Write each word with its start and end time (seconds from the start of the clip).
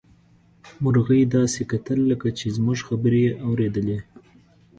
مرغۍ 0.83 1.21
داسې 1.37 1.61
کتل 1.71 1.99
لکه 2.11 2.27
چې 2.37 2.45
زموږ 2.57 2.79
خبرې 2.87 3.19
يې 3.27 3.31
اوريدلې. 3.47 3.99